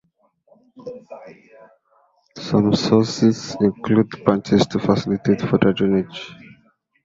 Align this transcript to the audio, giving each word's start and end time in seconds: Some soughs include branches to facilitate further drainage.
Some 2.35 2.73
soughs 2.75 3.21
include 3.61 4.09
branches 4.25 4.65
to 4.65 4.79
facilitate 4.79 5.41
further 5.43 5.73
drainage. 5.73 6.33